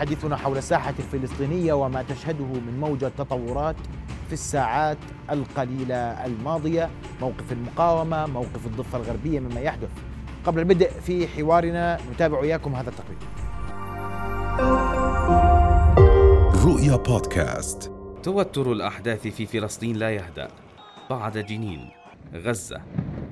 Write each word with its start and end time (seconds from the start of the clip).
حديثنا 0.00 0.36
حول 0.36 0.58
الساحة 0.58 0.94
الفلسطينية 0.98 1.72
وما 1.72 2.02
تشهده 2.02 2.44
من 2.44 2.80
موجة 2.80 3.10
تطورات 3.18 3.76
في 4.26 4.32
الساعات 4.32 4.98
القليلة 5.30 5.96
الماضية 5.96 6.90
موقف 7.20 7.52
المقاومة 7.52 8.26
موقف 8.26 8.66
الضفة 8.66 8.98
الغربية 8.98 9.40
مما 9.40 9.60
يحدث. 9.60 9.88
قبل 10.46 10.58
البدء 10.58 10.90
في 10.90 11.28
حوارنا 11.28 11.98
نتابع 12.14 12.40
وياكم 12.40 12.74
هذا 12.74 12.90
التقرير. 12.90 13.18
رؤيا 16.64 16.96
بودكاست. 16.96 17.92
توتر 18.22 18.72
الأحداث 18.72 19.26
في 19.26 19.46
فلسطين 19.46 19.96
لا 19.96 20.10
يهدأ. 20.10 20.48
بعد 21.10 21.38
جنين 21.38 21.90
غزة. 22.34 22.80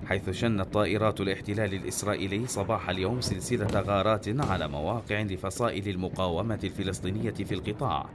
حيث 0.08 0.30
شنت 0.30 0.60
طائرات 0.60 1.20
الاحتلال 1.20 1.74
الإسرائيلي 1.74 2.46
صباح 2.46 2.90
اليوم 2.90 3.20
سلسلة 3.20 3.80
غارات 3.80 4.28
على 4.28 4.68
مواقع 4.68 5.20
لفصائل 5.20 5.88
المقاومة 5.88 6.58
الفلسطينية 6.64 7.30
في 7.30 7.54
القطاع. 7.54 8.08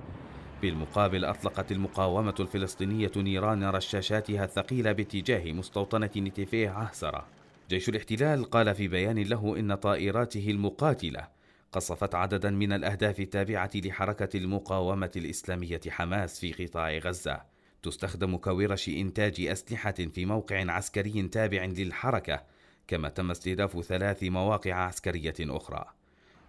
بالمقابل 0.61 1.25
أطلقت 1.25 1.71
المقاومة 1.71 2.35
الفلسطينية 2.39 3.11
نيران 3.17 3.63
رشاشاتها 3.63 4.43
الثقيلة 4.43 4.91
باتجاه 4.91 5.51
مستوطنة 5.51 6.09
نتيفيه 6.17 6.69
عهسرة 6.69 7.25
جيش 7.69 7.89
الاحتلال 7.89 8.43
قال 8.43 8.75
في 8.75 8.87
بيان 8.87 9.19
له 9.19 9.59
إن 9.59 9.75
طائراته 9.75 10.45
المقاتلة 10.49 11.27
قصفت 11.71 12.15
عددا 12.15 12.49
من 12.49 12.73
الأهداف 12.73 13.19
التابعة 13.19 13.71
لحركة 13.75 14.37
المقاومة 14.37 15.11
الإسلامية 15.15 15.81
حماس 15.89 16.39
في 16.39 16.65
قطاع 16.65 16.97
غزة. 16.97 17.52
تستخدم 17.83 18.37
كورش 18.37 18.89
إنتاج 18.89 19.41
أسلحة 19.41 19.91
في 19.91 20.25
موقع 20.25 20.71
عسكري 20.71 21.27
تابع 21.27 21.65
للحركة 21.65 22.43
كما 22.87 23.09
تم 23.09 23.31
استهداف 23.31 23.81
ثلاث 23.81 24.23
مواقع 24.23 24.73
عسكرية 24.73 25.33
أخرى. 25.39 25.85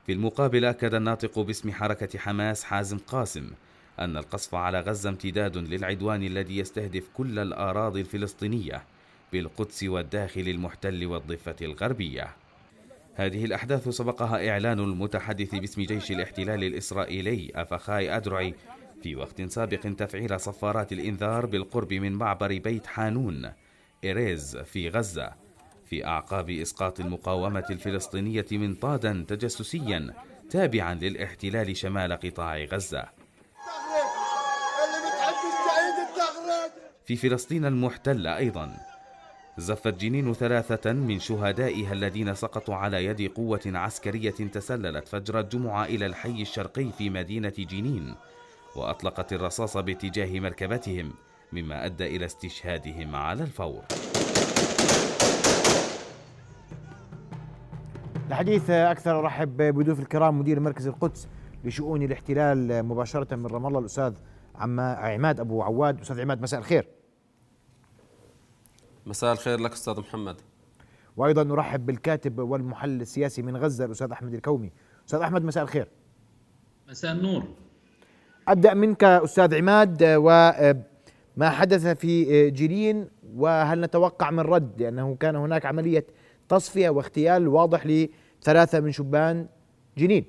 في 0.06 0.12
المقابل 0.12 0.64
أكد 0.64 0.94
الناطق 0.94 1.38
باسم 1.38 1.72
حركة 1.72 2.18
حماس 2.18 2.64
حازم 2.64 2.98
قاسم 2.98 3.50
أن 3.98 4.16
القصف 4.16 4.54
على 4.54 4.80
غزة 4.80 5.10
امتداد 5.10 5.56
للعدوان 5.56 6.22
الذي 6.22 6.58
يستهدف 6.58 7.08
كل 7.14 7.38
الأراضي 7.38 8.00
الفلسطينية 8.00 8.82
بالقدس 9.32 9.84
والداخل 9.84 10.40
المحتل 10.40 11.06
والضفة 11.06 11.56
الغربية. 11.62 12.36
هذه 13.14 13.44
الأحداث 13.44 13.88
سبقها 13.88 14.50
إعلان 14.50 14.78
المتحدث 14.78 15.54
باسم 15.54 15.82
جيش 15.82 16.10
الاحتلال 16.10 16.64
الإسرائيلي 16.64 17.52
أفخاي 17.54 18.16
أدرعي 18.16 18.54
في 19.04 19.16
وقت 19.16 19.42
سابق 19.42 19.94
تفعيل 19.98 20.40
صفارات 20.40 20.92
الإنذار 20.92 21.46
بالقرب 21.46 21.92
من 21.92 22.12
معبر 22.12 22.58
بيت 22.58 22.86
حانون 22.86 23.52
إيريز 24.04 24.56
في 24.56 24.88
غزة 24.88 25.32
في 25.84 26.06
أعقاب 26.06 26.50
إسقاط 26.50 27.00
المقاومة 27.00 27.64
الفلسطينية 27.70 28.46
منطادا 28.52 29.24
تجسسيا 29.28 30.14
تابعا 30.50 30.94
للاحتلال 30.94 31.76
شمال 31.76 32.12
قطاع 32.12 32.64
غزة. 32.64 33.04
في 37.06 37.16
فلسطين 37.16 37.64
المحتلة 37.64 38.36
أيضا 38.36 38.76
زفت 39.58 39.94
جنين 39.94 40.34
ثلاثة 40.34 40.92
من 40.92 41.20
شهدائها 41.20 41.92
الذين 41.92 42.34
سقطوا 42.34 42.74
على 42.74 43.04
يد 43.04 43.32
قوة 43.32 43.62
عسكرية 43.66 44.30
تسللت 44.30 45.08
فجر 45.08 45.40
الجمعة 45.40 45.84
إلى 45.84 46.06
الحي 46.06 46.42
الشرقي 46.42 46.90
في 46.98 47.10
مدينة 47.10 47.54
جنين. 47.58 48.14
وأطلقت 48.76 49.32
الرصاص 49.32 49.76
باتجاه 49.76 50.40
مركبتهم 50.40 51.12
مما 51.52 51.86
أدى 51.86 52.16
إلى 52.16 52.24
استشهادهم 52.24 53.16
على 53.16 53.42
الفور. 53.42 53.84
الحديث 58.28 58.70
أكثر 58.70 59.18
أرحب 59.18 59.56
بضيوف 59.56 60.00
الكرام 60.00 60.38
مدير 60.38 60.60
مركز 60.60 60.86
القدس 60.86 61.28
لشؤون 61.64 62.02
الاحتلال 62.02 62.82
مباشرة 62.82 63.36
من 63.36 63.46
رام 63.46 63.66
الله 63.66 63.78
الأستاذ 63.78 64.14
عماد 64.54 65.40
أبو 65.40 65.62
عواد. 65.62 66.00
أستاذ 66.00 66.20
عماد 66.20 66.42
مساء 66.42 66.60
الخير. 66.60 66.88
مساء 69.06 69.32
الخير 69.32 69.58
لك 69.58 69.72
أستاذ 69.72 70.00
محمد. 70.00 70.36
وأيضا 71.16 71.44
نرحب 71.44 71.86
بالكاتب 71.86 72.38
والمحلل 72.38 73.00
السياسي 73.00 73.42
من 73.42 73.56
غزة 73.56 73.84
الأستاذ 73.84 74.10
أحمد 74.10 74.34
الكومي. 74.34 74.72
أستاذ 75.06 75.20
أحمد 75.20 75.44
مساء 75.44 75.62
الخير. 75.62 75.88
مساء 76.88 77.12
النور. 77.12 77.44
أبدأ 78.48 78.74
منك 78.74 79.04
أستاذ 79.04 79.54
عماد 79.54 79.98
وما 80.02 81.50
حدث 81.50 81.86
في 81.86 82.50
جيلين 82.50 83.08
وهل 83.36 83.80
نتوقع 83.80 84.30
من 84.30 84.40
رد؟ 84.40 84.82
لأنه 84.82 85.16
كان 85.20 85.36
هناك 85.36 85.66
عملية 85.66 86.06
تصفية 86.48 86.90
واغتيال 86.90 87.48
واضح 87.48 87.86
لثلاثة 87.86 88.80
من 88.80 88.92
شبان 88.92 89.46
جنين 89.98 90.24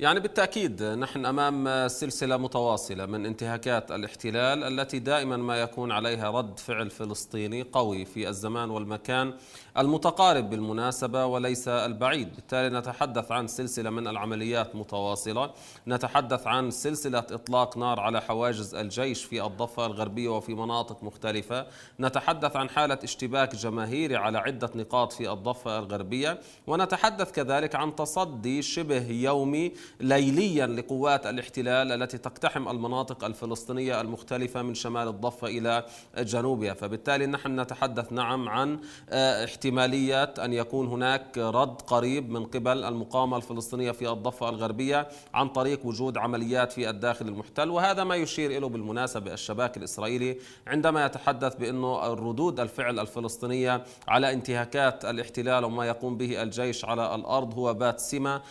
يعني 0.00 0.20
بالتأكيد 0.20 0.82
نحن 0.82 1.26
أمام 1.26 1.88
سلسلة 1.88 2.36
متواصلة 2.36 3.06
من 3.06 3.26
انتهاكات 3.26 3.90
الاحتلال 3.90 4.64
التي 4.64 4.98
دائما 4.98 5.36
ما 5.36 5.60
يكون 5.60 5.92
عليها 5.92 6.30
رد 6.30 6.58
فعل 6.58 6.90
فلسطيني 6.90 7.62
قوي 7.62 8.04
في 8.04 8.28
الزمان 8.28 8.70
والمكان 8.70 9.34
المتقارب 9.78 10.50
بالمناسبة 10.50 11.26
وليس 11.26 11.68
البعيد. 11.68 12.34
بالتالي 12.34 12.78
نتحدث 12.78 13.32
عن 13.32 13.46
سلسلة 13.46 13.90
من 13.90 14.08
العمليات 14.08 14.76
متواصلة. 14.76 15.50
نتحدث 15.88 16.46
عن 16.46 16.70
سلسلة 16.70 17.18
إطلاق 17.18 17.78
نار 17.78 18.00
على 18.00 18.20
حواجز 18.20 18.74
الجيش 18.74 19.24
في 19.24 19.44
الضفة 19.44 19.86
الغربية 19.86 20.28
وفي 20.28 20.54
مناطق 20.54 21.04
مختلفة. 21.04 21.66
نتحدث 22.00 22.56
عن 22.56 22.68
حالة 22.68 22.98
اشتباك 23.04 23.56
جماهيري 23.56 24.16
على 24.16 24.38
عدة 24.38 24.70
نقاط 24.74 25.12
في 25.12 25.32
الضفة 25.32 25.78
الغربية. 25.78 26.40
ونتحدث 26.66 27.32
كذلك 27.32 27.74
عن 27.74 27.96
تصدي 27.96 28.62
شبه 28.62 29.10
يومي 29.10 29.72
ليليا 30.00 30.66
لقوات 30.66 31.26
الاحتلال 31.26 32.02
التي 32.02 32.18
تقتحم 32.18 32.68
المناطق 32.68 33.24
الفلسطينية 33.24 34.00
المختلفة 34.00 34.62
من 34.62 34.74
شمال 34.74 35.08
الضفة 35.08 35.46
إلى 35.46 35.86
جنوبها. 36.18 36.74
فبالتالي 36.74 37.26
نحن 37.26 37.60
نتحدث 37.60 38.12
نعم 38.12 38.48
عن 38.48 38.78
احتمالية 39.12 40.24
أن 40.24 40.52
يكون 40.52 40.86
هناك 40.86 41.38
رد 41.38 41.82
قريب 41.82 42.30
من 42.30 42.44
قبل 42.44 42.84
المقاومة 42.84 43.36
الفلسطينية 43.36 43.90
في 43.90 44.08
الضفة 44.08 44.48
الغربية 44.48 45.08
عن 45.34 45.48
طريق 45.48 45.86
وجود 45.86 46.18
عمليات 46.18 46.72
في 46.72 46.90
الداخل 46.90 47.28
المحتل. 47.28 47.70
وهذا 47.70 48.04
ما 48.04 48.16
يشير 48.16 48.50
إليه 48.50 48.66
بالمناسبة 48.66 49.32
الشباك 49.32 49.76
الإسرائيلي 49.76 50.36
عندما 50.66 51.06
يتحدث 51.06 51.54
بأنه 51.54 52.06
ردود 52.06 52.60
الفعل 52.60 52.98
الفلسطينية 52.98 53.84
على 54.08 54.32
انتهاكات 54.32 55.04
الاحتلال 55.04 55.64
وما 55.64 55.86
يقوم 55.86 56.16
به 56.16 56.42
الجيش 56.42 56.84
على 56.84 57.14
الأرض 57.14 57.58
هو 57.58 57.74
بات 57.74 58.00
سمة 58.00 58.42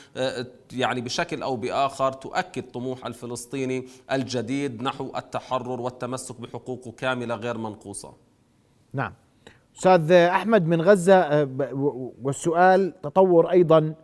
يعني 0.73 1.01
بشكل 1.01 1.24
أو 1.33 1.55
بآخر 1.55 2.11
تؤكد 2.11 2.63
طموح 2.63 3.05
الفلسطيني 3.05 3.85
الجديد 4.11 4.83
نحو 4.83 5.11
التحرر 5.15 5.81
والتمسك 5.81 6.41
بحقوقه 6.41 6.91
كاملة 6.91 7.35
غير 7.35 7.57
منقوصة. 7.57 8.13
نعم. 8.93 9.13
أستاذ 9.77 10.11
أحمد 10.11 10.67
من 10.67 10.81
غزة 10.81 11.49
والسؤال 12.21 13.01
تطور 13.01 13.51
أيضا 13.51 13.95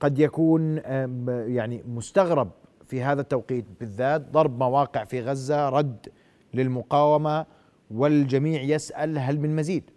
قد 0.00 0.18
يكون 0.18 0.76
يعني 1.46 1.82
مستغرب 1.86 2.50
في 2.84 3.02
هذا 3.02 3.20
التوقيت 3.20 3.64
بالذات 3.80 4.30
ضرب 4.30 4.58
مواقع 4.58 5.04
في 5.04 5.20
غزة 5.20 5.68
رد 5.68 6.08
للمقاومة 6.54 7.46
والجميع 7.90 8.62
يسأل 8.62 9.18
هل 9.18 9.40
من 9.40 9.56
مزيد؟ 9.56 9.90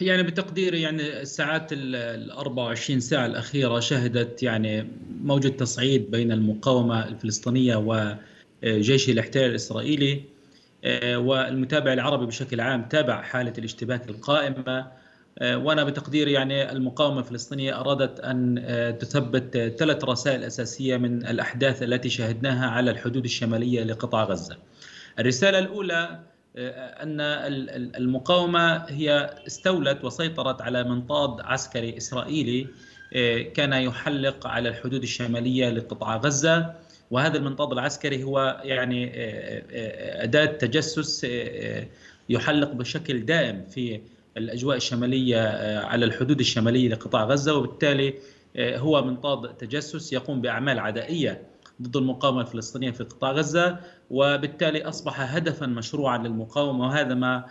يعني 0.00 0.22
بتقديري 0.22 0.80
يعني 0.82 1.20
الساعات 1.20 1.68
ال 1.72 2.30
24 2.30 3.00
ساعة 3.00 3.26
الأخيرة 3.26 3.80
شهدت 3.80 4.42
يعني 4.42 4.88
موجة 5.22 5.48
تصعيد 5.48 6.10
بين 6.10 6.32
المقاومة 6.32 7.08
الفلسطينية 7.08 7.76
وجيش 8.64 9.08
الاحتلال 9.08 9.50
الإسرائيلي 9.50 10.22
والمتابع 11.04 11.92
العربي 11.92 12.26
بشكل 12.26 12.60
عام 12.60 12.88
تابع 12.88 13.22
حالة 13.22 13.52
الاشتباك 13.58 14.08
القائمة 14.08 14.86
وأنا 15.42 15.84
بتقديري 15.84 16.32
يعني 16.32 16.72
المقاومة 16.72 17.18
الفلسطينية 17.18 17.80
أرادت 17.80 18.20
أن 18.20 18.96
تثبت 19.00 19.74
ثلاث 19.78 20.04
رسائل 20.04 20.44
أساسية 20.44 20.96
من 20.96 21.26
الأحداث 21.26 21.82
التي 21.82 22.08
شهدناها 22.08 22.66
على 22.66 22.90
الحدود 22.90 23.24
الشمالية 23.24 23.82
لقطاع 23.84 24.24
غزة. 24.24 24.56
الرسالة 25.18 25.58
الأولى 25.58 26.20
أن 26.58 27.20
المقاومة 27.96 28.76
هي 28.76 29.30
استولت 29.46 30.04
وسيطرت 30.04 30.62
على 30.62 30.84
منطاد 30.84 31.40
عسكري 31.40 31.96
إسرائيلي 31.96 32.66
كان 33.54 33.72
يحلق 33.72 34.46
على 34.46 34.68
الحدود 34.68 35.02
الشمالية 35.02 35.70
لقطاع 35.70 36.16
غزة. 36.16 36.74
وهذا 37.10 37.36
المنطاد 37.36 37.72
العسكري 37.72 38.22
هو 38.24 38.60
يعني 38.64 39.12
أداة 40.24 40.44
تجسس 40.44 41.26
يحلق 42.28 42.72
بشكل 42.72 43.24
دائم 43.26 43.64
في 43.70 44.00
الأجواء 44.36 44.76
الشمالية 44.76 45.48
على 45.80 46.04
الحدود 46.04 46.40
الشمالية 46.40 46.88
لقطاع 46.88 47.24
غزة. 47.24 47.54
وبالتالي 47.54 48.14
هو 48.58 49.04
منطاد 49.04 49.56
تجسس 49.56 50.12
يقوم 50.12 50.40
بأعمال 50.40 50.78
عدائية 50.78 51.42
ضد 51.82 51.96
المقاومة 51.96 52.40
الفلسطينية 52.40 52.90
في 52.90 53.04
قطاع 53.04 53.32
غزة. 53.32 53.78
وبالتالي 54.10 54.82
أصبح 54.82 55.34
هدفا 55.34 55.66
مشروعا 55.66 56.18
للمقاومة 56.18 56.86
وهذا 56.86 57.14
ما 57.14 57.44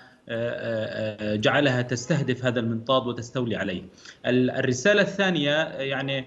جعلها 1.35 1.81
تستهدف 1.81 2.45
هذا 2.45 2.59
المنطاد 2.59 3.07
وتستولي 3.07 3.55
عليه. 3.55 3.83
الرسالة 4.25 5.01
الثانية 5.01 5.63
يعني 5.67 6.25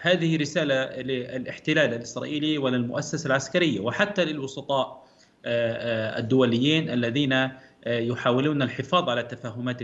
هذه 0.00 0.36
رسالة 0.36 1.02
للاحتلال 1.02 1.94
الإسرائيلي 1.94 2.58
وللمؤسسة 2.58 3.26
العسكرية 3.26 3.80
وحتى 3.80 4.24
للوسطاء 4.24 5.06
الدوليين 5.46 6.90
الذين 6.90 7.48
يحاولون 7.86 8.62
الحفاظ 8.62 9.08
على 9.08 9.22
تفاهمات 9.22 9.82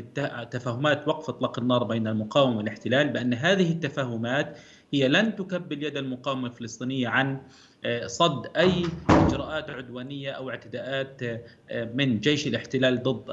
تفاهمات 0.55 1.09
وقف 1.09 1.29
إطلاق 1.29 1.59
النار 1.59 1.85
بين 1.85 2.09
المقاومة 2.09 2.57
والإحتلال 2.57 3.09
بأن 3.09 3.35
هذه 3.35 3.73
التفاهمات 3.73 4.59
هي 4.95 5.09
لن 5.09 5.37
تكبل 5.37 5.83
يد 5.83 5.97
المقاومة 5.97 6.47
الفلسطينية 6.49 7.09
عن 7.09 7.41
آه، 7.85 8.07
صد 8.07 8.57
أي 8.57 8.83
إجراءات 9.11 9.71
عدوانية 9.71 10.31
أو 10.31 10.51
اعتداءات 10.51 11.23
آه، 11.23 11.91
من 11.95 12.21
جيش 12.21 12.47
الاحتلال 12.47 13.03
ضد 13.03 13.25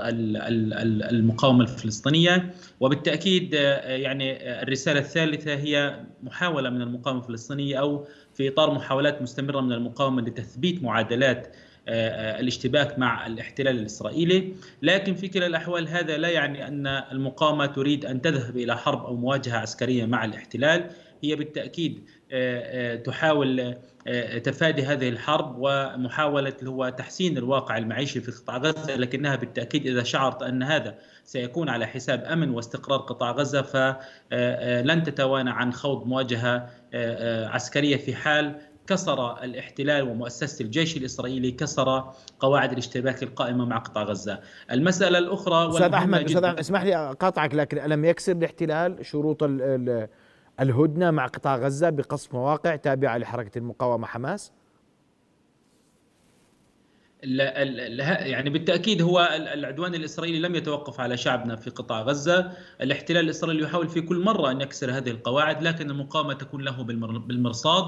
المقاومة 1.11 1.63
الفلسطينية. 1.63 2.53
وبالتأكيد 2.79 3.55
آه، 3.55 3.95
يعني 3.95 4.61
الرسالة 4.61 4.99
الثالثة 4.99 5.53
هي 5.53 5.99
محاولة 6.23 6.69
من 6.69 6.81
المقاومة 6.81 7.21
الفلسطينية 7.21 7.79
أو 7.79 8.07
في 8.33 8.49
إطار 8.49 8.73
محاولات 8.73 9.21
مستمرة 9.21 9.61
من 9.61 9.71
المقاومة 9.71 10.21
لتثبيت 10.21 10.83
معادلات 10.83 11.55
الاشتباك 11.91 12.99
مع 12.99 13.27
الاحتلال 13.27 13.79
الإسرائيلي، 13.79 14.53
لكن 14.81 15.15
في 15.15 15.27
كلا 15.27 15.47
الأحوال 15.47 15.87
هذا 15.87 16.17
لا 16.17 16.29
يعني 16.29 16.67
أن 16.67 16.87
المقاومة 16.87 17.65
تريد 17.65 18.05
أن 18.05 18.21
تذهب 18.21 18.57
إلى 18.57 18.77
حرب 18.77 19.05
أو 19.05 19.15
مواجهة 19.15 19.57
عسكرية 19.57 20.05
مع 20.05 20.25
الاحتلال، 20.25 20.89
هي 21.23 21.35
بالتأكيد 21.35 22.09
آه، 22.31 22.93
آه، 22.93 22.95
تحاول 22.95 23.75
آه، 24.07 24.37
تفادي 24.37 24.83
هذه 24.83 25.09
الحرب 25.09 25.55
ومحاولة 25.59 26.53
هو 26.63 26.89
تحسين 26.89 27.37
الواقع 27.37 27.77
المعيشي 27.77 28.21
في 28.21 28.31
قطاع 28.31 28.57
غزة 28.57 28.95
لكنها 28.95 29.35
بالتأكيد 29.35 29.87
إذا 29.87 30.03
شعرت 30.03 30.43
أن 30.43 30.63
هذا 30.63 30.95
سيكون 31.23 31.69
على 31.69 31.87
حساب 31.87 32.23
أمن 32.23 32.49
واستقرار 32.49 32.99
قطاع 32.99 33.31
غزة 33.31 33.61
فلن 33.61 35.03
تتوانى 35.03 35.49
عن 35.49 35.73
خوض 35.73 36.07
مواجهة 36.07 36.69
عسكرية 37.45 37.97
في 37.97 38.15
حال 38.15 38.55
كسر 38.89 39.43
الاحتلال 39.43 40.09
ومؤسسة 40.09 40.65
الجيش 40.65 40.97
الإسرائيلي 40.97 41.51
كسر 41.51 42.11
قواعد 42.39 42.71
الاشتباك 42.71 43.23
القائمة 43.23 43.65
مع 43.65 43.77
قطاع 43.77 44.03
غزة. 44.03 44.39
المسألة 44.71 45.17
الأخرى 45.17 45.69
أستاذ 45.69 45.93
أحمد 45.93 46.23
أستاذ 46.23 46.45
اسمح 46.59 46.83
لي 46.83 46.95
أقاطعك 46.95 47.55
لكن 47.55 47.77
ألم 47.77 48.05
يكسر 48.05 48.31
الاحتلال 48.31 49.05
شروط 49.05 49.43
ال 49.43 50.07
الهدنة 50.61 51.11
مع 51.11 51.25
قطاع 51.27 51.55
غزة 51.55 51.89
بقصف 51.89 52.33
مواقع 52.33 52.75
تابعة 52.75 53.17
لحركة 53.17 53.57
المقاومة 53.57 54.07
حماس؟ 54.07 54.51
يعني 57.23 58.49
بالتأكيد 58.49 59.01
هو 59.01 59.29
العدوان 59.35 59.95
الإسرائيلي 59.95 60.39
لم 60.39 60.55
يتوقف 60.55 60.99
على 60.99 61.17
شعبنا 61.17 61.55
في 61.55 61.69
قطاع 61.69 62.01
غزة، 62.01 62.51
الاحتلال 62.81 63.25
الإسرائيلي 63.25 63.63
يحاول 63.63 63.89
في 63.89 64.01
كل 64.01 64.19
مرة 64.19 64.51
أن 64.51 64.61
يكسر 64.61 64.91
هذه 64.91 65.09
القواعد 65.09 65.63
لكن 65.63 65.91
المقاومة 65.91 66.33
تكون 66.33 66.61
له 66.61 66.83
بالمرصاد، 66.83 67.85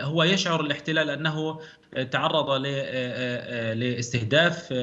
هو 0.00 0.22
يشعر 0.22 0.60
الاحتلال 0.60 1.10
أنه 1.10 1.60
تعرض 2.10 2.50
لاستهداف 3.76 4.74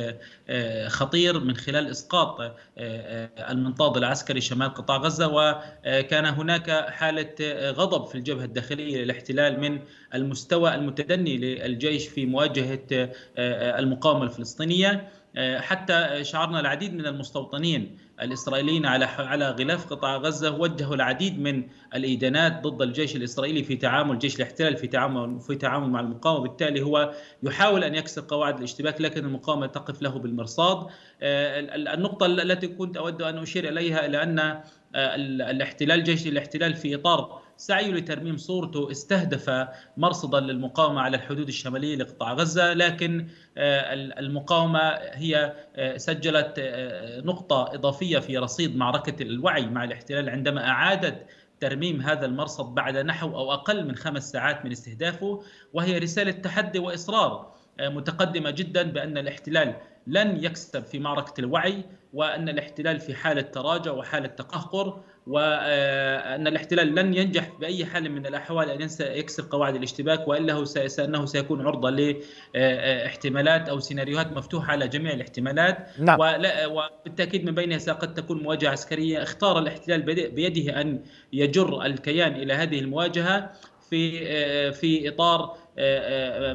خطير 0.88 1.40
من 1.40 1.56
خلال 1.56 1.88
إسقاط 1.88 2.56
المنطاد 3.50 3.98
العسكري 3.98 4.42
شمال 4.42 4.74
قطاع 4.74 4.98
غزة. 4.98 5.28
وكان 5.34 6.26
هناك 6.26 6.72
حالة 6.90 7.36
غضب 7.72 8.06
في 8.06 8.16
الجبهة 8.16 8.46
الداخلية 8.46 9.04
للاحتلال 9.04 9.60
من 9.60 9.80
المستوى 10.14 10.76
المتدني 10.76 11.38
للجيش 11.38 12.08
في 12.08 12.26
مواجهة 12.26 13.10
المقاومة 13.38 14.24
الفلسطينية. 14.24 15.10
حتى 15.58 16.24
شعرنا 16.24 16.60
العديد 16.60 16.94
من 16.94 17.06
المستوطنين 17.06 17.98
الإسرائيليين 18.22 18.86
على 18.86 19.06
على 19.06 19.50
غلاف 19.50 19.86
قطاع 19.88 20.18
غزة 20.18 20.56
وجهوا 20.56 20.96
العديد 20.96 21.40
من 21.40 21.64
الادانات 21.96 22.64
ضد 22.68 22.82
الجيش 22.82 23.16
الإسرائيلي 23.16 23.64
في 23.64 23.76
تعامل 23.76 24.20
جيش 24.20 24.36
الاحتلال 24.36 24.78
في 24.78 24.88
تعامل 24.88 25.40
في 25.40 25.56
تعامل 25.56 25.90
مع 25.90 26.00
المقاومة. 26.00 26.40
بالتالي 26.48 26.82
هو 26.82 27.14
يحاول 27.44 27.84
أن 27.84 27.96
يكسر 27.96 28.26
قواعد 28.28 28.58
الاشتباك 28.58 29.02
لكن 29.02 29.26
المقاومة 29.26 29.66
تقف 29.68 30.02
له 30.02 30.10
بالمرصاد. 30.10 30.88
النقطة 31.22 32.26
التي 32.26 32.68
كنت 32.68 32.98
أود 32.98 33.22
أن 33.22 33.38
أشير 33.38 33.70
إليها 33.70 34.06
إلى 34.06 34.24
أن 34.24 34.62
الاحتلال 34.96 36.04
جيش 36.04 36.28
الاحتلال 36.28 36.74
في 36.74 36.96
إطار 36.96 37.43
سعيه 37.58 37.92
لترميم 37.92 38.38
صورته 38.38 38.92
استهدف 38.92 39.68
مرصدا 39.98 40.40
للمقاومة 40.40 41.02
على 41.02 41.18
الحدود 41.18 41.48
الشمالية 41.48 41.96
لقطاع 41.96 42.34
غزة 42.34 42.74
لكن 42.74 43.28
آه، 43.58 43.94
المقاومة 43.94 44.80
هي 44.98 45.54
آه، 45.76 45.98
سجلت 45.98 46.54
آه، 46.60 47.22
نقطة 47.22 47.74
إضافية 47.74 48.20
في 48.20 48.38
رصيد 48.38 48.76
معركة 48.76 49.24
الوعي 49.24 49.66
مع 49.66 49.84
الاحتلال 49.84 50.30
عندما 50.30 50.68
أعادت 50.68 51.26
ترميم 51.60 52.02
هذا 52.02 52.26
المرصد 52.26 52.76
بعد 52.76 52.98
نحو 52.98 53.28
أو 53.28 53.54
أقل 53.54 53.88
من 53.88 53.96
خمس 53.96 54.32
ساعات 54.32 54.66
من 54.66 54.72
استهدافه 54.72 55.44
وهي 55.74 55.98
رسالة 55.98 56.32
تحدي 56.32 56.80
وإصرار 56.80 57.54
متقدمة 57.82 58.50
جدا 58.50 58.84
بأن 58.84 59.18
الاحتلال 59.18 59.76
لن 60.08 60.44
يكسب 60.44 60.84
في 60.84 61.00
معركة 61.00 61.34
الوعي 61.40 61.84
وأن 62.14 62.50
الاحتلال 62.50 63.00
في 63.00 63.16
حاله 63.16 63.42
تراجع 63.42 63.92
وحاله 63.92 64.28
تقهقر 64.28 65.00
وأن 65.28 66.48
الاحتلال 66.48 66.96
لن 66.96 67.14
ينجح 67.14 67.50
بأي 67.60 67.86
حال 67.86 68.12
من 68.12 68.26
الأحوال 68.26 68.70
أن 68.70 68.90
يكسر 69.00 69.46
قواعد 69.50 69.76
الاشتباك 69.76 70.28
وإلا 70.28 70.54
هو 70.54 70.66
انه 71.00 71.26
سيكون 71.26 71.68
عرضة 71.68 71.90
لاحتمالات 71.90 73.70
أو 73.70 73.80
سيناريوهات 73.80 74.32
مفتوحة 74.32 74.72
على 74.72 74.88
جميع 74.88 75.14
الاحتمالات 75.14 75.88
نعم. 76.00 76.20
وبالتأكيد 76.66 77.46
من 77.46 77.56
بينها 77.56 77.94
قد 77.94 78.14
تكون 78.14 78.44
مواجهة 78.44 78.70
عسكرية 78.70 79.24
اختار 79.24 79.60
الاحتلال 79.60 80.02
بيده 80.30 80.82
أن 80.82 81.00
يجر 81.34 81.86
الكيان 81.86 82.36
إلى 82.36 82.54
هذه 82.54 82.80
المواجهة 82.80 83.52
في 83.90 84.72
في 84.72 85.10
إطار 85.10 85.58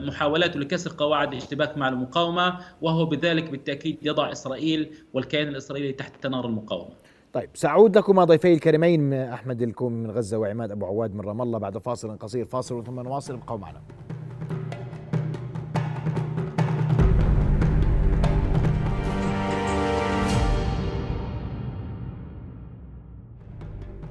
محاولاته 0.06 0.61
لكسر 0.61 0.93
قواعد 0.99 1.32
الاشتباك 1.32 1.79
مع 1.79 1.88
المقاومة 1.88 2.59
وهو 2.82 3.06
بذلك 3.06 3.50
بالتأكيد 3.50 3.99
يضع 4.03 4.32
إسرائيل 4.32 4.91
والكيان 5.12 5.49
الإسرائيلي 5.49 5.93
تحت 5.93 6.26
نار 6.26 6.47
المقاومة. 6.47 6.91
طيب 7.32 7.50
سأعود 7.55 7.99
لكما 7.99 8.25
ضيفي 8.25 8.53
الكريمين 8.53 9.12
أحمد 9.12 9.62
الكومي 9.62 9.97
من 9.97 10.11
غزة 10.11 10.38
وعماد 10.38 10.70
أبو 10.70 10.87
عواد 10.87 11.15
من 11.15 11.20
رام 11.20 11.43
الله 11.43 11.59
بعد 11.59 11.79
فاصل 11.79 12.19
قصير 12.19 12.44
فاصل 12.44 12.85
ثم 12.85 13.00
نواصل 13.00 13.35
ابقوا 13.35 13.59
معنا 13.59 13.81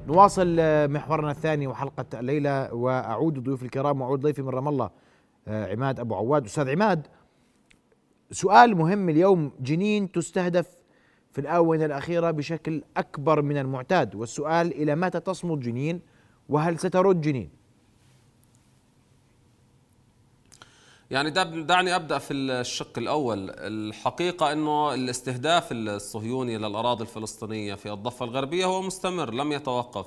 نواصل 0.08 0.56
محورنا 0.90 1.30
الثاني 1.30 1.66
وحلقة 1.66 2.20
الليلة 2.20 2.74
وأعود 2.74 3.38
ضيوف 3.44 3.62
الكرام 3.62 4.00
وأعود 4.00 4.20
ضيفي 4.20 4.42
من 4.42 4.48
رام 4.48 4.68
الله 4.68 4.90
عماد 5.48 6.00
أبو 6.00 6.14
عواد. 6.14 6.44
أستاذ 6.44 6.70
عماد 6.70 7.06
سؤال 8.30 8.76
مهم 8.76 9.08
اليوم. 9.08 9.52
جنين 9.60 10.12
تستهدف 10.12 10.76
في 11.32 11.40
الآونة 11.40 11.84
الأخيرة 11.84 12.30
بشكل 12.30 12.82
أكبر 12.96 13.42
من 13.42 13.56
المعتاد 13.56 14.14
والسؤال 14.14 14.72
إلى 14.72 14.94
متى 14.94 15.20
تصمد 15.20 15.60
جنين 15.60 16.00
وهل 16.48 16.78
سترد 16.78 17.20
جنين؟ 17.20 17.50
يعني 21.10 21.30
دعني 21.62 21.94
أبدأ 21.96 22.18
في 22.18 22.34
الشق 22.34 22.98
الأول. 22.98 23.50
الحقيقة 23.50 24.52
إنه 24.52 24.94
الاستهداف 24.94 25.72
الصهيوني 25.72 26.58
للأراضي 26.58 27.02
الفلسطينية 27.02 27.74
في 27.74 27.92
الضفة 27.92 28.24
الغربية 28.24 28.64
هو 28.66 28.82
مستمر 28.82 29.34
لم 29.34 29.52
يتوقف. 29.52 30.06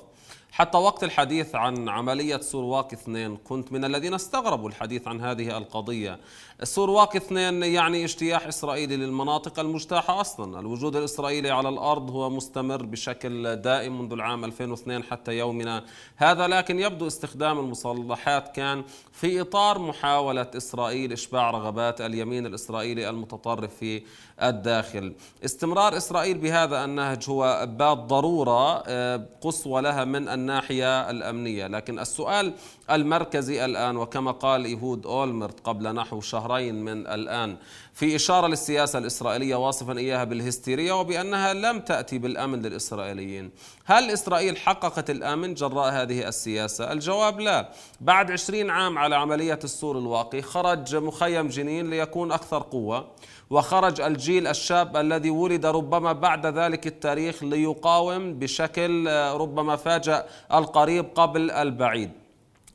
حتى 0.52 0.78
وقت 0.78 1.04
الحديث 1.04 1.54
عن 1.54 1.88
عملية 1.88 2.40
سورواك 2.40 2.92
اثنين 2.92 3.36
كنت 3.36 3.72
من 3.72 3.84
الذين 3.84 4.14
استغربوا 4.14 4.68
الحديث 4.68 5.08
عن 5.08 5.20
هذه 5.20 5.58
القضية. 5.58 6.20
سورواك 6.62 7.16
اثنين 7.16 7.62
يعني 7.62 8.04
اجتياح 8.04 8.46
إسرائيلي 8.46 8.96
للمناطق 8.96 9.60
المجتاحة 9.60 10.20
أصلا. 10.20 10.60
الوجود 10.60 10.96
الإسرائيلي 10.96 11.50
على 11.50 11.68
الأرض 11.68 12.10
هو 12.10 12.30
مستمر 12.30 12.82
بشكل 12.82 13.56
دائم 13.56 13.98
منذ 13.98 14.12
العام 14.12 14.44
2002 14.44 15.02
حتى 15.04 15.38
يومنا 15.38 15.84
هذا 16.16 16.46
لكن 16.46 16.78
يبدو 16.78 17.06
استخدام 17.06 17.58
المصطلحات 17.58 18.56
كان 18.56 18.84
في 19.12 19.40
إطار 19.40 19.78
محاولة 19.78 20.50
إسرائيل 20.56 21.12
إشباع 21.12 21.50
رغبات 21.50 22.00
اليمين 22.00 22.46
الإسرائيلي 22.46 23.08
المتطرف 23.08 23.76
في 23.76 24.02
الداخل. 24.42 25.14
استمرار 25.44 25.96
إسرائيل 25.96 26.38
بهذا 26.38 26.84
النهج 26.84 27.30
هو 27.30 27.68
باب 27.70 28.06
ضرورة 28.06 28.82
آه، 28.86 29.26
قصوى 29.40 29.82
لها 29.82 30.04
من 30.04 30.28
الناحية 30.42 31.10
الأمنية. 31.10 31.66
لكن 31.66 31.98
السؤال 31.98 32.52
المركزي 32.90 33.64
الآن 33.64 33.96
وكما 33.96 34.30
قال 34.30 34.64
إيهود 34.64 35.06
أولمرت 35.06 35.60
قبل 35.60 35.94
نحو 35.94 36.20
شهرين 36.20 36.84
من 36.84 37.06
الآن 37.06 37.56
في 37.94 38.16
إشارة 38.16 38.46
للسياسة 38.46 38.98
الإسرائيلية 38.98 39.56
واصفا 39.56 39.98
إياها 39.98 40.24
بالهستيرية 40.24 40.92
وبأنها 40.92 41.54
لم 41.54 41.80
تأتي 41.80 42.18
بالأمن 42.18 42.62
للإسرائيليين. 42.62 43.50
هل 43.84 44.10
إسرائيل 44.10 44.56
حققت 44.56 45.10
الأمن 45.10 45.54
جراء 45.54 45.92
هذه 45.92 46.28
السياسة؟ 46.28 46.92
الجواب 46.92 47.40
لا. 47.40 47.68
بعد 48.00 48.30
عشرين 48.30 48.70
عام 48.70 48.98
على 48.98 49.16
عملية 49.16 49.58
السور 49.64 49.98
الواقي 49.98 50.42
خرج 50.42 50.96
مخيم 50.96 51.48
جنين 51.48 51.90
ليكون 51.90 52.32
أكثر 52.32 52.62
قوة. 52.62 53.10
وخرج 53.52 54.00
الجيل 54.00 54.46
الشاب 54.46 54.96
الذي 54.96 55.30
ولد 55.30 55.66
ربما 55.66 56.12
بعد 56.12 56.46
ذلك 56.46 56.86
التاريخ 56.86 57.44
ليقاوم 57.44 58.34
بشكل 58.34 59.08
آه، 59.08 59.36
ربما 59.36 59.76
فاجأ 59.76 60.26
القريب 60.54 61.06
قبل 61.14 61.50
البعيد. 61.50 62.10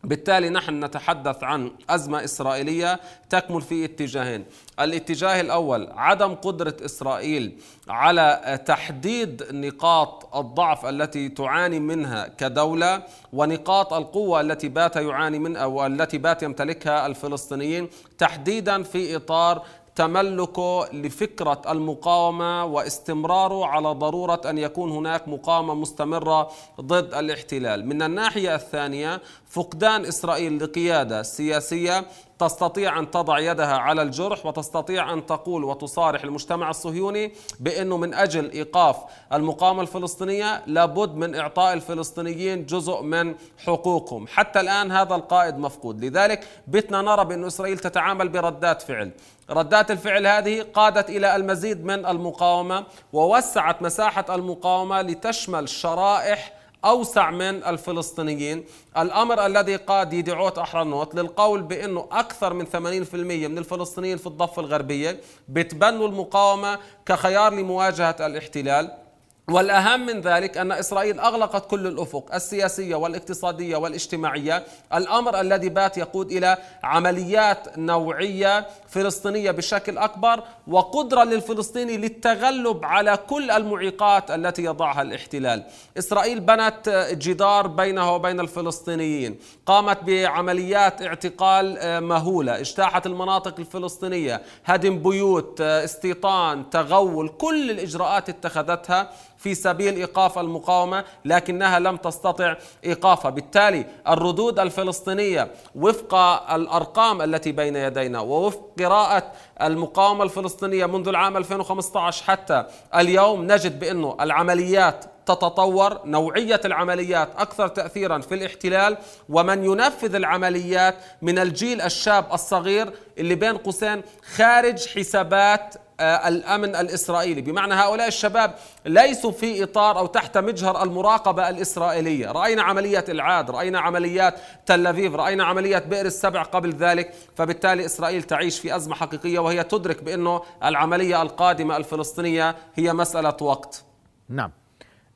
بالتالي 0.04 0.50
نحن 0.50 0.84
نتحدث 0.84 1.44
عن 1.44 1.72
أزمة 1.90 2.24
إسرائيلية 2.24 3.00
تكمل 3.30 3.62
في 3.62 3.86
اتجاهين. 3.86 4.46
الاتجاه 4.80 5.42
الأول 5.42 5.90
عدم 5.96 6.36
قدرة 6.36 6.76
إسرائيل 6.86 7.60
على 7.90 8.60
تحديد 8.66 9.44
نقاط 9.52 10.36
الضعف 10.36 10.86
التي 10.86 11.30
تعاني 11.30 11.80
منها 11.80 12.28
كدولة 12.28 13.04
ونقاط 13.34 13.94
القوة 13.94 14.42
التي 14.42 14.68
بات 14.68 14.96
يعاني 14.96 15.40
منها 15.40 15.62
أو 15.62 15.86
التي 15.86 16.18
بات 16.18 16.44
يمتلكها 16.44 17.06
الفلسطينيين 17.06 17.90
تحديدا 18.18 18.84
في 18.84 19.16
إطار 19.16 19.66
تملكه 19.98 20.88
لفكرة 20.94 21.62
المقاومة 21.70 22.66
واستمراره 22.66 23.66
على 23.66 23.90
ضرورة 23.90 24.42
أن 24.50 24.58
يكون 24.58 24.92
هناك 24.92 25.28
مقاومة 25.28 25.74
مستمرة 25.74 26.52
ضد 26.82 27.14
الاحتلال. 27.14 27.86
من 27.88 28.02
الناحية 28.02 28.56
الثانية 28.56 29.22
فقدان 29.50 30.06
إسرائيل 30.06 30.64
لقيادة 30.64 31.24
سياسية 31.24 32.06
تستطيع 32.40 33.00
أن 33.00 33.12
تضع 33.12 33.40
يدها 33.40 33.78
على 33.78 34.02
الجرح 34.02 34.46
وتستطيع 34.46 35.14
أن 35.14 35.26
تقول 35.26 35.64
وتصارح 35.64 36.24
المجتمع 36.24 36.70
الصهيوني 36.70 37.34
بأنه 37.60 37.98
من 37.98 38.14
أجل 38.14 38.52
إيقاف 38.52 38.98
المقاومة 39.34 39.82
الفلسطينية 39.82 40.64
لابد 40.68 41.16
من 41.16 41.36
إعطاء 41.36 41.74
الفلسطينيين 41.74 42.66
جزء 42.66 43.02
من 43.02 43.36
حقوقهم. 43.66 44.28
حتى 44.28 44.60
الآن 44.60 44.92
هذا 44.92 45.16
القائد 45.16 45.58
مفقود. 45.58 46.06
لذلك 46.06 46.48
بتنا 46.68 47.02
نرى 47.02 47.26
بأن 47.26 47.44
إسرائيل 47.44 47.80
تتعامل 47.80 48.30
بردات 48.30 48.82
فعل. 48.82 49.12
ردات 49.50 49.92
الفعل 49.92 50.28
هذه 50.28 50.66
قادت 50.74 51.10
إلى 51.10 51.36
المزيد 51.36 51.86
من 51.86 52.06
المقاومة 52.06 52.86
ووسعت 53.14 53.82
مساحة 53.82 54.36
المقاومة 54.36 55.02
لتشمل 55.02 55.70
شرائح 55.70 56.57
أوسع 56.88 57.32
من 57.32 57.64
الفلسطينيين. 57.64 58.66
الأمر 58.98 59.46
الذي 59.46 59.76
قاد 59.76 60.14
يدعوت 60.14 60.58
أحرنوت 60.58 61.16
للقول 61.16 61.62
بأنه 61.62 62.08
أكثر 62.12 62.54
من 62.54 62.66
80% 62.66 63.48
من 63.48 63.58
الفلسطينيين 63.58 64.18
في 64.18 64.28
الضفة 64.28 64.60
الغربية 64.60 65.20
بتبنوا 65.48 66.08
المقاومة 66.08 66.80
كخيار 67.06 67.54
لمواجهة 67.54 68.16
الاحتلال. 68.20 69.07
والأهم 69.52 70.06
من 70.06 70.22
ذلك 70.22 70.58
أن 70.58 70.72
إسرائيل 70.72 71.20
أغلقت 71.20 71.70
كل 71.70 71.88
الأفق 71.88 72.36
السياسية 72.36 72.96
والاقتصادية 72.96 73.78
والاجتماعية. 73.78 74.64
الأمر 74.94 75.40
الذي 75.40 75.70
بات 75.70 75.98
يقود 75.98 76.32
إلى 76.32 76.58
عمليات 76.84 77.78
نوعية 77.78 78.68
فلسطينية 78.88 79.52
بشكل 79.52 79.98
أكبر 79.98 80.44
وقدرة 80.68 81.24
للفلسطيني 81.24 81.98
للتغلب 81.98 82.86
على 82.86 83.18
كل 83.30 83.52
المعيقات 83.52 84.32
التي 84.32 84.64
يضعها 84.64 85.02
الاحتلال. 85.02 85.64
إسرائيل 85.98 86.40
بنت 86.40 87.08
جدار 87.12 87.68
بينها 87.68 88.12
وبين 88.12 88.40
الفلسطينيين 88.40 89.40
قامت 89.66 90.04
بعمليات 90.04 91.02
اعتقال 91.02 91.78
مهولة. 92.04 92.60
اجتاحت 92.60 93.06
المناطق 93.06 93.56
الفلسطينية 93.60 94.42
هدم 94.66 95.00
بيوت 95.00 95.62
استيطان 95.62 96.70
تغول 96.70 97.30
كل 97.30 97.72
الإجراءات 97.72 98.30
اتخذتها 98.30 99.10
في 99.38 99.56
سبيل 99.56 99.96
إيقاف 99.96 100.40
المقاومة 100.40 101.04
لكنها 101.26 101.80
لم 101.80 101.98
تستطع 101.98 102.56
إيقافها، 102.86 103.32
بالتالي 103.32 103.86
الردود 104.08 104.60
الفلسطينية 104.60 105.52
وفق 105.76 106.16
الأرقام 106.52 107.22
التي 107.22 107.52
بين 107.52 107.76
يدينا 107.76 108.20
ووفق 108.20 108.62
قراءة 108.80 109.32
المقاومة 109.62 110.24
الفلسطينية 110.24 110.86
منذ 110.86 111.08
العام 111.08 111.38
2015 111.38 112.24
حتى 112.24 112.66
اليوم 112.96 113.52
نجد 113.52 113.80
بانه 113.80 114.18
العمليات 114.22 115.06
تتطور 115.26 116.00
نوعية 116.06 116.62
العمليات 116.66 117.30
أكثر 117.38 117.68
تاثيرا 117.68 118.20
في 118.20 118.36
الاحتلال 118.36 118.98
ومن 119.30 119.66
ينفذ 119.66 120.16
العمليات 120.16 120.96
من 121.22 121.40
الجيل 121.40 121.82
الشاب 121.82 122.26
الصغير 122.34 122.94
اللي 123.18 123.36
بين 123.36 123.58
قوسين 123.58 124.02
خارج 124.36 124.88
حسابات 124.88 125.76
الأمن 126.02 126.76
الإسرائيلي. 126.76 127.42
بمعنى 127.42 127.74
هؤلاء 127.74 128.08
الشباب 128.08 128.54
ليسوا 128.86 129.32
في 129.32 129.64
إطار 129.64 129.98
أو 129.98 130.06
تحت 130.06 130.38
مجهر 130.38 130.84
المراقبة 130.84 131.50
الإسرائيلية. 131.50 132.32
رأينا 132.32 132.62
عمليه 132.62 133.06
العاد 133.10 133.52
رأينا 133.52 133.80
عمليات 133.80 134.34
تل 134.66 134.88
ابيب 134.88 135.16
رأينا 135.16 135.44
عمليه 135.44 135.80
بئر 135.80 136.06
السبع 136.06 136.44
قبل 136.44 136.74
ذلك. 136.74 137.14
فبالتالي 137.36 137.86
إسرائيل 137.86 138.24
تعيش 138.24 138.60
في 138.60 138.76
أزمة 138.76 138.96
حقيقية 138.96 139.40
وهي 139.40 139.64
تدرك 139.64 140.04
بأنه 140.04 140.42
العملية 140.64 141.22
القادمة 141.22 141.78
الفلسطينية 141.78 142.56
هي 142.76 142.94
مسألة 142.94 143.38
وقت. 143.42 143.84
نعم. 144.30 144.52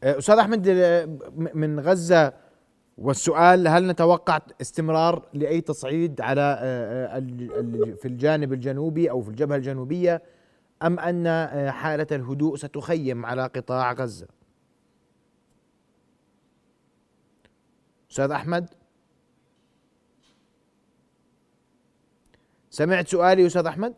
آه، 0.04 0.18
أستاذ 0.18 0.38
أحمد 0.38 0.68
آه، 0.68 1.10
من 1.54 1.80
غزة 1.80 2.34
والسؤال 2.98 3.68
هل 3.68 3.88
نتوقع 3.88 4.40
استمرار 4.62 5.22
لأي 5.34 5.62
تصعيد 5.62 6.22
على 6.22 6.58
في 8.02 8.08
الجانب 8.08 8.54
الجنوبي 8.54 9.12
أو 9.12 9.22
في 9.22 9.30
الجبهة 9.30 9.56
الجنوبية؟ 9.56 10.22
أم 10.84 11.00
أن 11.00 11.28
آه، 11.28 11.72
حالة 11.72 12.08
الهدوء 12.12 12.56
ستخيم 12.56 13.26
على 13.26 13.44
قطاع 13.44 13.94
غزة؟ 13.94 14.28
أستاذ 18.12 18.32
أحمد؟ 18.32 18.70
سمعت 22.70 23.08
سؤالي 23.08 23.48
أستاذ 23.48 23.66
أحمد؟ 23.66 23.94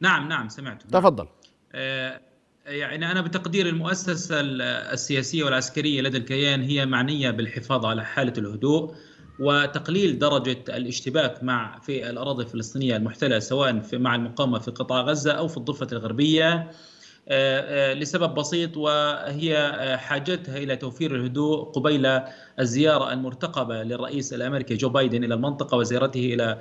نعم 0.00 0.28
نعم 0.28 0.48
سمعت 0.48 0.82
تفضل. 0.82 1.28
آه 1.72 2.20
يعني 2.66 3.10
أنا 3.10 3.20
بتقدير 3.20 3.66
المؤسسة 3.66 4.40
السياسية 4.92 5.44
والعسكرية 5.44 6.02
لدى 6.02 6.18
الكيان 6.18 6.62
هي 6.62 6.86
معنية 6.86 7.30
بالحفاظ 7.30 7.86
على 7.86 8.04
حالة 8.04 8.32
الهدوء. 8.38 8.94
وتقليل 9.40 10.18
درجة 10.18 10.64
الاشتباك 10.68 11.42
مع 11.44 11.78
في 11.78 12.10
الأراضي 12.10 12.44
الفلسطينية 12.44 12.96
المحتلة 12.96 13.38
سواء 13.38 13.80
في 13.80 13.98
مع 13.98 14.14
المقاومة 14.14 14.58
في 14.58 14.70
قطاع 14.70 15.00
غزة 15.00 15.32
أو 15.32 15.48
في 15.48 15.56
الضفة 15.56 15.86
الغربية. 15.92 16.70
آه، 17.28 17.90
آه، 17.90 17.94
لسبب 17.94 18.34
بسيط 18.34 18.76
وهي 18.76 19.56
آه، 19.56 19.96
حاجتها 19.96 20.58
إلى 20.58 20.76
توفير 20.76 21.16
الهدوء 21.16 21.64
قبيل 21.64 22.20
الزيارة 22.60 23.12
المرتقبة 23.12 23.82
للرئيس 23.82 24.32
الأمريكي 24.32 24.74
جو 24.74 24.88
بايدن 24.88 25.24
إلى 25.24 25.34
المنطقة 25.34 25.76
وزيارته 25.76 26.34
إلى 26.34 26.58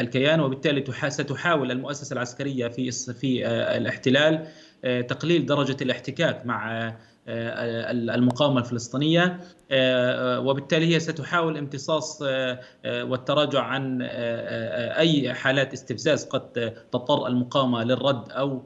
الكيان. 0.00 0.40
وبالتالي 0.40 0.84
ستحاول 1.08 1.70
المؤسسة 1.70 2.14
العسكرية 2.14 2.68
في 2.68 2.90
في 2.90 3.46
الاحتلال 3.46 4.46
تقليل 4.82 5.46
درجة 5.46 5.76
الاحتكاك 5.82 6.46
مع 6.46 6.92
المقاومة 7.28 8.60
الفلسطينية 8.60 9.40
آه، 9.72 10.40
وبالتالي 10.40 10.94
هي 10.94 11.00
ستحاول 11.00 11.56
امتصاص 11.56 12.22
آه، 12.22 12.60
آه، 12.84 13.04
والتراجع 13.04 13.60
عن 13.62 14.02
أي 14.02 15.34
حالات 15.34 15.72
استفزاز 15.72 16.24
قد 16.24 16.74
تضطر 16.92 17.26
المقاومة 17.26 17.84
للرد 17.84 18.30
أو 18.30 18.62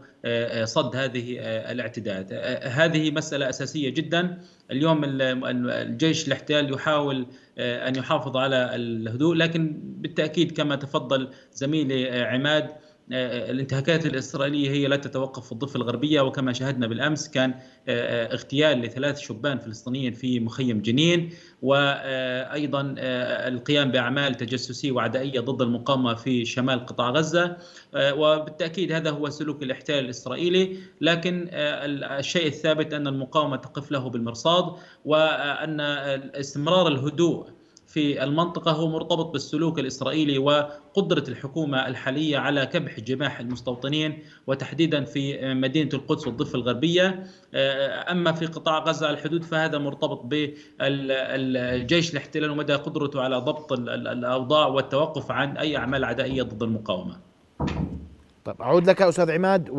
صد 0.65 0.97
هذه 0.97 1.37
الاعتداءات. 1.41 2.33
هذه 2.63 3.11
مسألة 3.11 3.49
أساسية 3.49 3.91
جدا. 3.91 4.39
اليوم 4.71 5.05
الجيش 5.05 6.29
الاحتلال 6.29 6.73
يحاول 6.73 7.27
أن 7.59 7.97
يحافظ 7.97 8.37
على 8.37 8.75
الهدوء 8.75 9.35
لكن 9.35 9.81
بالتأكيد 9.83 10.53
كما 10.53 10.77
تفضل 10.77 11.29
زميلي 11.53 12.21
عماد 12.21 12.65
آه، 12.65 12.84
الانتهاكات 13.13 14.07
الإسرائيلية 14.07 14.71
هي 14.71 14.87
لا 14.87 14.97
تتوقف 14.97 15.47
في 15.47 15.53
الضفة 15.53 15.77
الغربية 15.77 16.21
وكما 16.21 16.53
شاهدنا 16.53 16.87
بالأمس 16.87 17.29
كان 17.29 17.51
آه، 17.51 17.59
آه، 17.89 18.35
اغتيال 18.35 18.81
لثلاث 18.81 19.19
شبان 19.19 19.59
فلسطينيين 19.59 20.13
في 20.13 20.41
مخيم 20.41 20.81
جنين 20.81 21.31
وأيضا 21.63 22.95
القيام 22.99 23.91
بأعمال 23.91 24.35
تجسسية 24.35 24.93
وعدائية 24.93 25.41
ضد 25.41 25.63
المقاومة 25.63 26.15
في 26.15 26.45
شمال 26.45 26.87
قطاع 26.87 27.11
غزة. 27.11 27.57
وبالتأكيد 27.97 28.93
هذا 28.93 29.11
هو 29.11 29.31
سلوك 29.31 29.63
الاحتلال 29.63 30.05
الإسرائيلي. 30.05 30.77
لكن 31.01 31.49
الشيء 31.53 32.47
الثابت 32.47 32.93
أن 32.93 33.07
المقاومة 33.07 33.57
تقف 33.57 33.91
له 33.91 34.11
بالمرصاد 34.11 34.73
وأن 35.05 35.81
استمرار 35.81 36.89
الهدوء 36.89 37.47
في 37.95 38.25
المنطقة 38.25 38.73
هو 38.73 38.89
مرتبط 38.89 39.27
بالسلوك 39.33 39.79
الإسرائيلي 39.79 40.39
وقدرة 40.39 41.25
الحكومة 41.29 41.87
الحالية 41.87 42.39
على 42.39 42.67
كبح 42.67 43.01
جماح 43.01 43.41
المستوطنين 43.41 44.19
وتحديدا 44.47 45.05
في 45.05 45.55
مدينة 45.55 45.91
القدس 45.95 46.27
والضفة 46.27 46.57
الغربية. 46.57 47.27
أما 48.11 48.33
في 48.33 48.47
قطاع 48.47 48.79
غزة 48.79 49.11
الحدود 49.11 49.45
فهذا 49.45 49.79
مرتبط 49.79 50.23
بالجيش 50.25 52.13
الاحتلال 52.13 52.51
ومدى 52.51 52.75
قدرته 52.75 53.21
على 53.21 53.37
ضبط 53.37 53.73
الأوضاع 53.73 54.67
والتوقف 54.67 55.31
عن 55.31 55.57
أي 55.57 55.77
أعمال 55.77 56.05
عدائية 56.05 56.43
ضد 56.43 56.63
المقاومة. 56.63 57.17
طيب 58.45 58.63
أعود 58.63 58.87
لك 58.87 59.03
أستاذ 59.03 59.31
عماد 59.31 59.71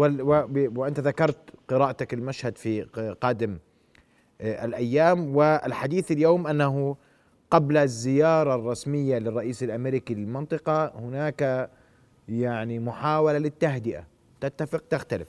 وأنت 0.76 1.00
ذكرت 1.00 1.38
قراءتك 1.70 2.14
المشهد 2.14 2.58
في 2.58 2.82
قادم 3.22 3.60
آه، 4.42 4.66
الأيام 4.66 5.36
والحديث 5.36 6.12
اليوم 6.12 6.48
أنه 6.48 6.98
قبل 7.52 7.78
الزيارة 7.78 8.56
الرسمية 8.56 9.18
للرئيس 9.18 9.64
الأمريكي 9.64 10.14
للمنطقة 10.14 10.92
هناك 10.96 11.70
يعني 12.30 12.80
محاولة 12.80 13.38
للتهدئة. 13.38 14.08
تتفق؟ 14.42 14.84
تختلف. 14.90 15.28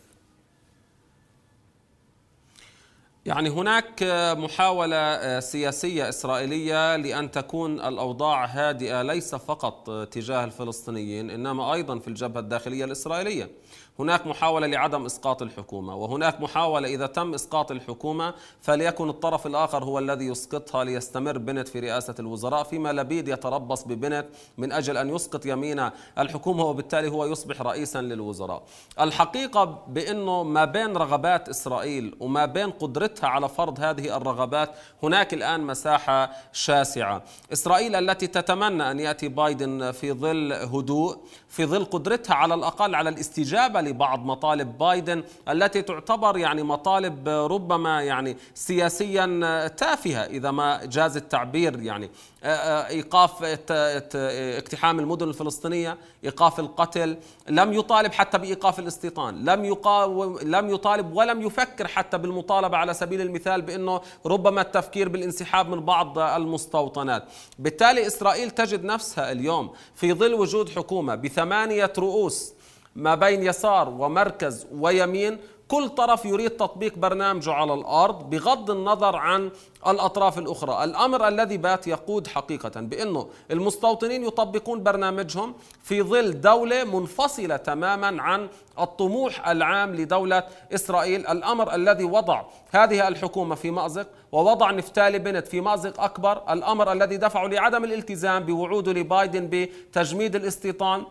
يعني 3.26 3.48
هناك 3.48 4.02
محاولة 4.38 5.40
سياسية 5.40 6.08
إسرائيلية 6.08 6.96
لأن 6.96 7.30
تكون 7.30 7.80
الأوضاع 7.80 8.44
هادئة 8.44 9.02
ليس 9.02 9.34
فقط 9.34 9.90
تجاه 10.10 10.44
الفلسطينيين 10.44 11.30
إنما 11.30 11.74
أيضا 11.74 11.98
في 11.98 12.08
الجبهة 12.08 12.40
الداخلية 12.40 12.84
الإسرائيلية. 12.84 13.50
هناك 13.98 14.26
محاولة 14.26 14.66
لعدم 14.66 15.04
إسقاط 15.04 15.42
الحكومة 15.42 15.96
وهناك 15.96 16.40
محاولة 16.40 16.88
إذا 16.88 17.06
تم 17.06 17.34
إسقاط 17.34 17.70
الحكومة 17.70 18.34
فليكن 18.60 19.08
الطرف 19.08 19.46
الآخر 19.46 19.84
هو 19.84 19.98
الذي 19.98 20.26
يسقطها 20.26 20.84
ليستمر 20.84 21.38
بنت 21.38 21.68
في 21.68 21.80
رئاسة 21.80 22.14
الوزراء 22.18 22.62
فيما 22.62 22.92
لبيد 22.92 23.28
يتربص 23.28 23.84
ببنت 23.84 24.26
من 24.58 24.72
أجل 24.72 24.96
أن 24.96 25.14
يسقط 25.14 25.46
يمين 25.46 25.90
الحكومة 26.18 26.64
وبالتالي 26.64 27.10
هو 27.10 27.24
يصبح 27.24 27.62
رئيسا 27.62 28.02
للوزراء. 28.02 28.62
الحقيقة 29.00 29.64
بأنه 29.88 30.42
ما 30.42 30.64
بين 30.64 30.96
رغبات 30.96 31.48
إسرائيل 31.48 32.16
وما 32.20 32.46
بين 32.46 32.70
قدرتها 32.70 33.28
على 33.28 33.48
فرض 33.48 33.80
هذه 33.80 34.16
الرغبات 34.16 34.70
هناك 35.02 35.34
الآن 35.34 35.60
مساحة 35.60 36.30
شاسعة. 36.52 37.22
إسرائيل 37.52 37.94
التي 37.94 38.26
تتمنى 38.26 38.90
أن 38.90 39.00
يأتي 39.00 39.28
بايدن 39.28 39.90
في 39.92 40.12
ظل 40.12 40.52
هدوء 40.52 41.18
في 41.48 41.66
ظل 41.66 41.84
قدرتها 41.84 42.34
على 42.34 42.54
الأقل 42.54 42.94
على 42.94 43.08
الاستجابة 43.08 43.85
لبعض 43.86 44.24
مطالب 44.24 44.78
بايدن 44.78 45.24
التي 45.48 45.82
تعتبر 45.82 46.38
يعني 46.38 46.62
مطالب 46.62 47.28
ربما 47.28 48.02
يعني 48.02 48.36
سياسيا 48.54 49.68
تافهة 49.68 50.24
إذا 50.24 50.50
ما 50.50 50.84
جاز 50.84 51.16
التعبير 51.16 51.82
يعني. 51.82 52.10
إيقاف 52.44 53.60
اقتحام 53.70 55.00
المدن 55.00 55.28
الفلسطينية، 55.28 55.98
إيقاف 56.24 56.60
القتل، 56.60 57.16
لم 57.48 57.72
يطالب 57.72 58.12
حتى 58.12 58.38
بإيقاف 58.38 58.78
الاستيطان، 58.78 59.44
لم 59.44 59.64
لم 60.42 60.70
يطالب 60.70 61.16
ولم 61.16 61.42
يفكر 61.42 61.86
حتى 61.86 62.18
بالمطالبة 62.18 62.76
على 62.76 62.94
سبيل 62.94 63.20
المثال 63.20 63.62
بأنه 63.62 64.00
ربما 64.26 64.60
التفكير 64.60 65.08
بالانسحاب 65.08 65.68
من 65.68 65.80
بعض 65.80 66.18
المستوطنات، 66.18 67.24
بالتالي 67.58 68.06
إسرائيل 68.06 68.50
تجد 68.50 68.84
نفسها 68.84 69.32
اليوم 69.32 69.70
في 69.94 70.12
ظل 70.12 70.34
وجود 70.34 70.68
حكومة 70.68 71.14
بثمانية 71.14 71.92
رؤوس 71.98 72.52
ما 72.96 73.14
بين 73.14 73.42
يسار 73.42 73.88
ومركز 73.88 74.66
ويمين 74.72 75.38
كل 75.68 75.88
طرف 75.88 76.24
يريد 76.24 76.50
تطبيق 76.50 76.98
برنامجه 76.98 77.52
على 77.52 77.74
الأرض 77.74 78.30
بغض 78.30 78.70
النظر 78.70 79.16
عن 79.16 79.50
الأطراف 79.86 80.38
الأخرى، 80.38 80.84
الأمر 80.84 81.28
الذي 81.28 81.56
بات 81.56 81.86
يقود 81.86 82.26
حقيقة 82.26 82.80
بأنه 82.80 83.28
المستوطنين 83.50 84.24
يطبقون 84.24 84.82
برنامجهم 84.82 85.54
في 85.82 86.02
ظل 86.02 86.40
دولة 86.40 86.84
منفصلة 86.84 87.56
تماما 87.56 88.22
عن 88.22 88.48
الطموح 88.80 89.48
العام 89.48 89.94
لدولة 89.94 90.42
إسرائيل، 90.74 91.26
الأمر 91.26 91.74
الذي 91.74 92.04
وضع 92.04 92.42
هذه 92.70 93.08
الحكومة 93.08 93.54
في 93.54 93.70
مأزق 93.70 94.06
ووضع 94.32 94.70
نفتالي 94.70 95.18
بنت 95.18 95.48
في 95.48 95.60
مأزق 95.60 96.00
أكبر، 96.00 96.52
الأمر 96.52 96.92
الذي 96.92 97.16
دفعه 97.16 97.46
لعدم 97.46 97.84
الالتزام 97.84 98.42
بوعوده 98.42 98.92
لبايدن 98.92 99.48
بتجميد 99.52 100.36
الاستيطان. 100.36 101.04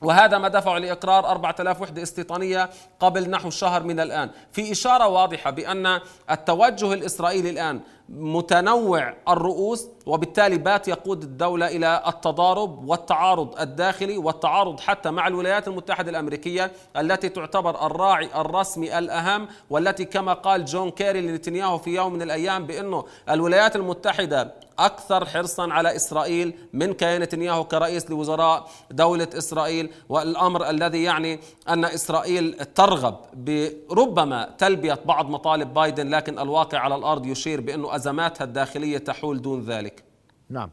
وهذا 0.00 0.38
ما 0.38 0.48
دفعه 0.48 0.78
لإقرار 0.78 1.26
4000 1.26 1.80
وحدة 1.80 2.02
استيطانية 2.02 2.70
قبل 3.00 3.30
نحو 3.30 3.50
شهر 3.50 3.82
من 3.82 4.00
الآن. 4.00 4.30
في 4.52 4.72
إشارة 4.72 5.08
واضحة 5.08 5.50
بأن 5.50 6.00
التوجه 6.30 6.92
الإسرائيلي 6.92 7.50
الآن 7.50 7.80
متنوع 8.08 9.14
الرؤوس 9.28 9.88
وبالتالي 10.06 10.58
بات 10.58 10.88
يقود 10.88 11.22
الدولة 11.22 11.66
إلى 11.66 12.02
التضارب 12.06 12.88
والتعارض 12.88 13.60
الداخلي 13.60 14.18
والتعارض 14.18 14.80
حتى 14.80 15.10
مع 15.10 15.26
الولايات 15.26 15.68
المتحدة 15.68 16.10
الأمريكية 16.10 16.72
التي 16.96 17.28
تعتبر 17.28 17.86
الراعي 17.86 18.40
الرسمي 18.40 18.98
الأهم 18.98 19.48
والتي 19.70 20.04
كما 20.04 20.32
قال 20.32 20.64
جون 20.64 20.90
كيري 20.90 21.20
لنتنياهو 21.20 21.78
في 21.78 21.94
يوم 21.94 22.12
من 22.12 22.22
الأيام 22.22 22.66
بأنه 22.66 23.04
الولايات 23.30 23.76
المتحدة 23.76 24.54
أكثر 24.78 25.24
حرصا 25.24 25.72
على 25.72 25.96
إسرائيل 25.96 26.54
من 26.72 26.92
كيان 26.92 27.20
نتنياهو 27.20 27.64
كرئيس 27.64 28.10
لوزراء 28.10 28.70
دولة 28.90 29.28
إسرائيل 29.38 29.90
والأمر 30.08 30.70
الذي 30.70 31.02
يعني 31.02 31.40
أن 31.68 31.84
إسرائيل 31.84 32.64
ترغب 32.74 33.16
بربما 33.34 34.54
تلبية 34.58 34.98
بعض 35.04 35.30
مطالب 35.30 35.74
بايدن 35.74 36.10
لكن 36.10 36.38
الواقع 36.38 36.78
على 36.78 36.94
الأرض 36.94 37.26
يشير 37.26 37.60
بأنه 37.60 37.93
أزماتها 37.96 38.44
الداخلية 38.44 38.98
تحول 38.98 39.42
دون 39.42 39.60
ذلك. 39.60 40.04
نعم. 40.50 40.70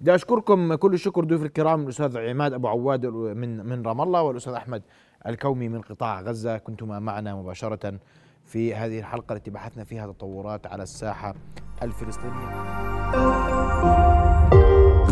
بدي 0.00 0.14
أشكركم 0.14 0.74
كل 0.74 0.94
الشكر 0.94 1.24
ضيوف 1.24 1.42
الكرام 1.42 1.82
الأستاذ 1.82 2.18
عماد 2.18 2.52
أبو 2.52 2.68
عواد 2.68 3.06
من 3.06 3.66
من 3.66 3.82
رام 3.82 4.00
الله 4.00 4.22
والأستاذ 4.22 4.52
أحمد 4.52 4.82
الكومي 5.26 5.68
من 5.68 5.80
قطاع 5.80 6.20
غزة. 6.20 6.58
كنتما 6.58 6.98
معنا 6.98 7.34
مباشرة 7.34 7.98
في 8.44 8.74
هذه 8.74 8.98
الحلقة 8.98 9.32
التي 9.32 9.50
بحثنا 9.50 9.84
فيها 9.84 10.06
تطورات 10.06 10.66
على 10.66 10.82
الساحة 10.82 11.34
الفلسطينية. 11.82 12.50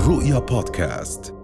رؤيا 0.08 0.38
بودكاست. 0.38 1.37